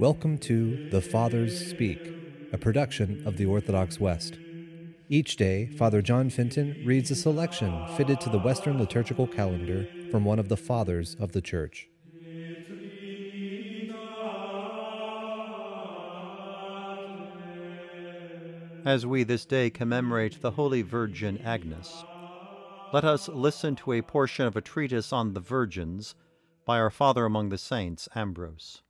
Welcome 0.00 0.38
to 0.38 0.88
The 0.88 1.02
Fathers 1.02 1.68
Speak, 1.68 2.00
a 2.54 2.56
production 2.56 3.22
of 3.26 3.36
the 3.36 3.44
Orthodox 3.44 4.00
West. 4.00 4.38
Each 5.10 5.36
day, 5.36 5.66
Father 5.76 6.00
John 6.00 6.30
Fenton 6.30 6.82
reads 6.86 7.10
a 7.10 7.14
selection 7.14 7.86
fitted 7.98 8.18
to 8.22 8.30
the 8.30 8.38
Western 8.38 8.78
liturgical 8.78 9.26
calendar 9.26 9.86
from 10.10 10.24
one 10.24 10.38
of 10.38 10.48
the 10.48 10.56
Fathers 10.56 11.16
of 11.20 11.32
the 11.32 11.42
Church. 11.42 11.90
As 18.86 19.04
we 19.04 19.22
this 19.22 19.44
day 19.44 19.68
commemorate 19.68 20.40
the 20.40 20.52
Holy 20.52 20.80
Virgin 20.80 21.36
Agnes, 21.44 22.06
let 22.94 23.04
us 23.04 23.28
listen 23.28 23.76
to 23.76 23.92
a 23.92 24.00
portion 24.00 24.46
of 24.46 24.56
a 24.56 24.62
treatise 24.62 25.12
on 25.12 25.34
the 25.34 25.40
virgins 25.40 26.14
by 26.64 26.78
our 26.78 26.88
Father 26.88 27.26
among 27.26 27.50
the 27.50 27.58
Saints, 27.58 28.08
Ambrose. 28.16 28.80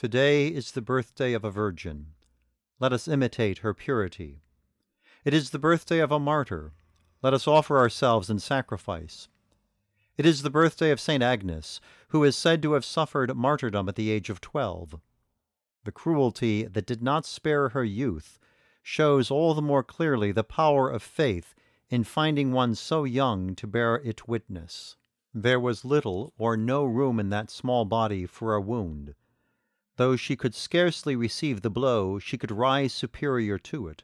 Today 0.00 0.48
is 0.48 0.72
the 0.72 0.80
birthday 0.80 1.34
of 1.34 1.44
a 1.44 1.50
virgin. 1.50 2.14
Let 2.78 2.90
us 2.90 3.06
imitate 3.06 3.58
her 3.58 3.74
purity. 3.74 4.40
It 5.26 5.34
is 5.34 5.50
the 5.50 5.58
birthday 5.58 5.98
of 5.98 6.10
a 6.10 6.18
martyr. 6.18 6.72
Let 7.22 7.34
us 7.34 7.46
offer 7.46 7.76
ourselves 7.76 8.30
in 8.30 8.38
sacrifice. 8.38 9.28
It 10.16 10.24
is 10.24 10.40
the 10.40 10.48
birthday 10.48 10.90
of 10.90 11.00
St. 11.00 11.22
Agnes, 11.22 11.82
who 12.08 12.24
is 12.24 12.34
said 12.34 12.62
to 12.62 12.72
have 12.72 12.84
suffered 12.86 13.36
martyrdom 13.36 13.90
at 13.90 13.96
the 13.96 14.10
age 14.10 14.30
of 14.30 14.40
twelve. 14.40 14.98
The 15.84 15.92
cruelty 15.92 16.62
that 16.62 16.86
did 16.86 17.02
not 17.02 17.26
spare 17.26 17.68
her 17.68 17.84
youth 17.84 18.38
shows 18.82 19.30
all 19.30 19.52
the 19.52 19.60
more 19.60 19.82
clearly 19.82 20.32
the 20.32 20.42
power 20.42 20.88
of 20.88 21.02
faith 21.02 21.54
in 21.90 22.04
finding 22.04 22.52
one 22.52 22.74
so 22.74 23.04
young 23.04 23.54
to 23.56 23.66
bear 23.66 23.96
it 23.96 24.26
witness. 24.26 24.96
There 25.34 25.60
was 25.60 25.84
little 25.84 26.32
or 26.38 26.56
no 26.56 26.86
room 26.86 27.20
in 27.20 27.28
that 27.28 27.50
small 27.50 27.84
body 27.84 28.24
for 28.24 28.54
a 28.54 28.62
wound. 28.62 29.14
Though 29.96 30.16
she 30.16 30.36
could 30.36 30.54
scarcely 30.54 31.16
receive 31.16 31.62
the 31.62 31.70
blow, 31.70 32.18
she 32.18 32.38
could 32.38 32.50
rise 32.50 32.92
superior 32.92 33.58
to 33.58 33.88
it. 33.88 34.02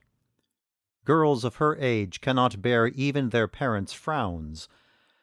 Girls 1.04 1.44
of 1.44 1.56
her 1.56 1.76
age 1.76 2.20
cannot 2.20 2.60
bear 2.60 2.88
even 2.88 3.30
their 3.30 3.48
parents' 3.48 3.92
frowns, 3.92 4.68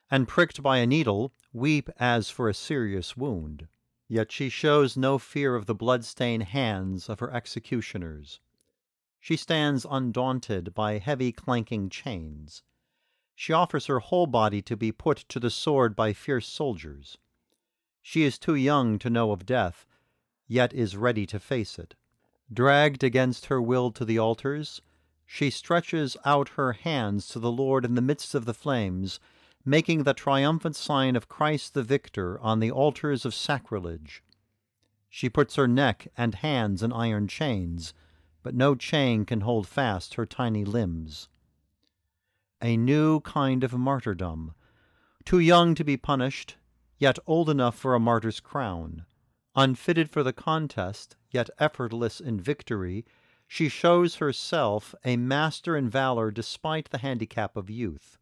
and 0.09 0.27
pricked 0.27 0.63
by 0.63 0.77
a 0.77 0.87
needle, 0.87 1.33
weep 1.51 1.89
as 1.97 2.29
for 2.29 2.47
a 2.47 2.53
serious 2.53 3.17
wound. 3.17 3.67
Yet 4.07 4.31
she 4.31 4.49
shows 4.49 4.95
no 4.95 5.17
fear 5.17 5.55
of 5.55 5.65
the 5.65 5.75
blood-stained 5.75 6.43
hands 6.43 7.09
of 7.09 7.19
her 7.19 7.31
executioners. 7.31 8.39
She 9.19 9.35
stands 9.35 9.85
undaunted 9.89 10.73
by 10.73 10.99
heavy 10.99 11.31
clanking 11.31 11.89
chains. 11.89 12.63
She 13.35 13.53
offers 13.53 13.87
her 13.87 13.99
whole 13.99 14.27
body 14.27 14.61
to 14.63 14.77
be 14.77 14.91
put 14.91 15.17
to 15.29 15.39
the 15.39 15.49
sword 15.49 15.95
by 15.95 16.13
fierce 16.13 16.47
soldiers. 16.47 17.17
She 18.01 18.23
is 18.23 18.37
too 18.37 18.55
young 18.55 18.99
to 18.99 19.09
know 19.09 19.31
of 19.31 19.45
death, 19.45 19.85
yet 20.47 20.73
is 20.73 20.97
ready 20.97 21.25
to 21.25 21.39
face 21.39 21.79
it. 21.79 21.95
Dragged 22.51 23.03
against 23.03 23.47
her 23.47 23.61
will 23.61 23.91
to 23.91 24.05
the 24.05 24.19
altars, 24.19 24.81
she 25.25 25.49
stretches 25.49 26.17
out 26.25 26.49
her 26.49 26.73
hands 26.73 27.27
to 27.29 27.39
the 27.39 27.51
Lord 27.51 27.85
in 27.85 27.95
the 27.95 28.01
midst 28.01 28.35
of 28.35 28.45
the 28.45 28.53
flames, 28.53 29.19
making 29.65 30.03
the 30.03 30.13
triumphant 30.13 30.75
sign 30.75 31.15
of 31.15 31.29
Christ 31.29 31.73
the 31.73 31.83
victor 31.83 32.39
on 32.39 32.59
the 32.59 32.69
altars 32.69 33.25
of 33.25 33.33
sacrilege. 33.33 34.21
She 35.09 35.29
puts 35.29 35.55
her 35.55 35.67
neck 35.67 36.07
and 36.17 36.35
hands 36.35 36.83
in 36.83 36.91
iron 36.91 37.27
chains, 37.27 37.93
but 38.43 38.53
no 38.53 38.75
chain 38.75 39.25
can 39.25 39.41
hold 39.41 39.67
fast 39.67 40.15
her 40.15 40.25
tiny 40.25 40.65
limbs. 40.65 41.29
A 42.61 42.75
new 42.77 43.21
kind 43.21 43.63
of 43.63 43.73
martyrdom, 43.73 44.53
too 45.23 45.39
young 45.39 45.75
to 45.75 45.83
be 45.83 45.97
punished, 45.97 46.57
yet 46.97 47.17
old 47.25 47.49
enough 47.49 47.75
for 47.75 47.95
a 47.95 47.99
martyr's 47.99 48.39
crown 48.39 49.05
Unfitted 49.55 50.09
for 50.09 50.23
the 50.23 50.33
contest, 50.33 51.15
yet 51.29 51.49
effortless 51.59 52.19
in 52.19 52.39
victory, 52.39 53.05
she 53.47 53.69
shows 53.69 54.15
herself 54.15 54.95
a 55.05 55.15
master 55.15 55.77
in 55.77 55.87
valor 55.87 56.31
despite 56.31 56.89
the 56.89 56.97
handicap 56.97 57.55
of 57.55 57.69
youth. 57.69 58.17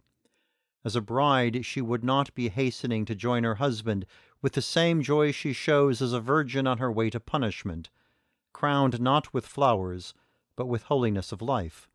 As 0.84 0.96
a 0.96 1.02
bride, 1.02 1.66
she 1.66 1.80
would 1.80 2.03
not 2.03 2.34
be 2.34 2.50
hastening 2.50 3.06
to 3.06 3.16
join 3.16 3.44
her 3.44 3.56
husband 3.56 4.06
with 4.42 4.53
the 4.53 4.62
same 4.62 5.02
joy 5.02 5.31
she 5.31 5.53
shows 5.53 6.02
as 6.02 6.12
a 6.12 6.19
virgin 6.19 6.68
on 6.68 6.80
her 6.80 6.92
way 6.92 7.09
to 7.12 7.19
punishment, 7.19 7.90
crowned 8.52 9.00
not 9.00 9.34
with 9.34 9.46
flowers, 9.46 10.13
but 10.56 10.66
with 10.66 10.84
holiness 10.84 11.31
of 11.31 11.42
life, 11.42 11.88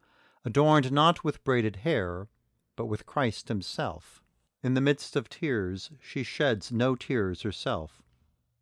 adorned 0.44 0.91
not 0.91 1.24
with 1.24 1.44
braided 1.44 1.76
hair, 1.76 2.28
but 2.74 2.86
with 2.86 3.04
Christ 3.04 3.48
himself. 3.48 4.22
In 4.62 4.74
the 4.74 4.80
midst 4.80 5.14
of 5.14 5.28
tears, 5.28 5.91
she 6.00 6.22
sheds 6.22 6.72
no 6.72 6.94
tears 6.94 7.42
herself. 7.42 8.03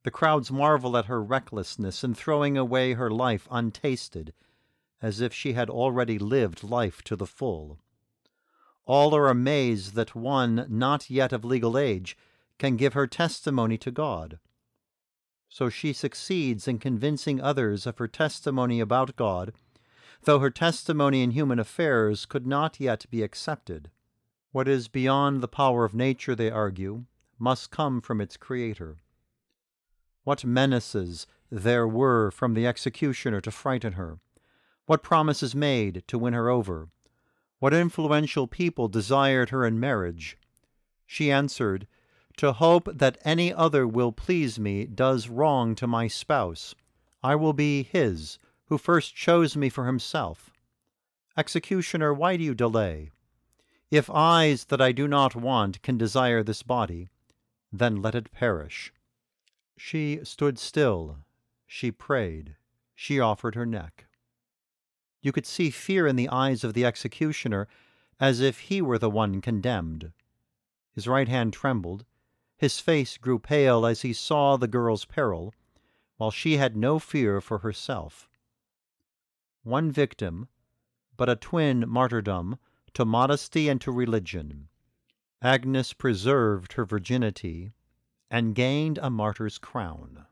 The 0.05 0.11
crowds 0.11 0.53
marvel 0.53 0.99
at 0.99 1.07
her 1.07 1.23
recklessness 1.23 2.05
in 2.05 2.15
throwing 2.15 2.59
away 2.59 2.93
her 2.93 3.11
life 3.11 3.49
untasted, 3.51 4.35
as 5.01 5.23
if 5.23 5.33
she 5.33 5.55
had 5.55 5.71
already 5.71 6.19
lived 6.19 6.63
life 6.63 7.03
to 7.05 7.17
the 7.17 7.27
full. 7.27 7.79
All 8.85 9.17
are 9.17 9.29
amazed 9.29 9.95
that 9.95 10.15
one 10.15 10.67
not 10.69 11.09
yet 11.09 11.33
of 11.33 11.43
legal 11.43 11.79
age 11.79 12.19
can 12.59 12.77
give 12.77 12.93
her 12.93 13.07
testimony 13.07 13.79
to 13.79 13.91
God. 13.91 14.39
So 15.49 15.71
she 15.71 15.95
succeeds 15.95 16.69
in 16.69 16.79
convincing 16.79 17.41
others 17.41 17.87
of 17.87 17.97
her 17.97 18.09
testimony 18.09 18.81
about 18.81 19.17
God, 19.17 19.55
though 20.25 20.41
her 20.41 20.51
testimony 20.51 21.23
in 21.23 21.31
human 21.31 21.59
affairs 21.59 22.27
could 22.27 22.47
not 22.47 22.79
yet 22.79 23.07
be 23.11 23.23
accepted. 23.23 23.91
What 24.53 24.69
is 24.69 24.89
beyond 24.89 25.41
the 25.41 25.49
power 25.49 25.87
of 25.87 25.95
nature, 25.95 26.35
they 26.35 26.51
argue, 26.51 27.07
must 27.39 27.71
come 27.71 28.03
from 28.03 28.21
its 28.21 28.37
Creator. 28.37 28.99
What 30.25 30.45
menaces 30.45 31.27
there 31.51 31.87
were 31.87 32.31
from 32.31 32.55
the 32.55 32.67
executioner 32.67 33.41
to 33.43 33.51
frighten 33.51 33.93
her! 33.93 34.19
What 34.87 35.03
promises 35.03 35.55
made 35.55 36.03
to 36.09 36.19
win 36.19 36.33
her 36.33 36.49
over! 36.49 36.89
What 37.59 37.75
influential 37.75 38.47
people 38.47 38.89
desired 38.89 39.51
her 39.51 39.67
in 39.67 39.79
marriage! 39.79 40.37
She 41.07 41.31
answered, 41.31 41.87
To 42.39 42.55
hope 42.55 42.89
that 42.91 43.19
any 43.23 43.53
other 43.53 43.87
will 43.87 44.13
please 44.13 44.59
me 44.59 44.87
does 44.87 45.29
wrong 45.29 45.75
to 45.75 45.87
my 45.87 46.09
spouse. 46.09 46.75
I 47.23 47.37
will 47.37 47.53
be 47.53 47.83
his, 47.83 48.39
who 48.67 48.79
first 48.79 49.15
chose 49.15 49.57
me 49.57 49.69
for 49.69 49.87
himself. 49.87 50.51
Executioner, 51.37 52.15
why 52.15 52.39
do 52.39 52.45
you 52.45 52.55
delay? 52.55 53.11
If 53.91 54.09
eyes 54.09 54.65
that 54.67 54.81
I 54.81 54.93
do 54.93 55.07
not 55.07 55.37
want 55.37 55.83
can 55.83 55.99
desire 55.99 56.43
this 56.43 56.63
body, 56.63 57.09
then 57.71 58.01
let 58.01 58.15
it 58.15 58.33
perish. 58.33 58.93
She 59.77 60.21
stood 60.25 60.59
still, 60.59 61.19
she 61.67 61.91
prayed, 61.91 62.57
she 62.95 63.21
offered 63.21 63.55
her 63.55 63.67
neck. 63.67 64.07
You 65.21 65.33
could 65.33 65.47
see 65.47 65.71
fear 65.71 66.07
in 66.07 66.17
the 66.17 66.29
eyes 66.29 66.65
of 66.65 66.75
the 66.75 66.85
executioner, 66.85 67.67
as 68.21 68.41
if 68.41 68.61
he 68.61 68.81
were 68.81 68.99
the 68.99 69.11
one 69.11 69.41
condemned. 69.41 70.13
His 70.93 71.09
right 71.09 71.29
hand 71.29 71.53
trembled, 71.53 72.05
his 72.57 72.79
face 72.79 73.19
grew 73.19 73.39
pale 73.39 73.85
as 73.85 74.03
he 74.03 74.13
saw 74.13 74.57
the 74.57 74.69
girl's 74.69 75.05
peril, 75.05 75.53
while 76.17 76.31
she 76.31 76.57
had 76.57 76.77
no 76.77 76.99
fear 76.99 77.41
for 77.41 77.59
herself. 77.59 78.29
One 79.63 79.91
victim, 79.91 80.49
but 81.17 81.29
a 81.29 81.37
twin 81.37 81.89
martyrdom 81.89 82.59
to 82.93 83.05
modesty 83.05 83.69
and 83.69 83.81
to 83.81 83.91
religion. 83.91 84.69
Agnes 85.43 85.93
preserved 85.93 86.75
her 86.75 86.85
virginity 86.85 87.73
and 88.35 88.57
gained 88.57 88.99
a 88.99 89.09
martyr's 89.09 89.59
crown. 89.59 90.27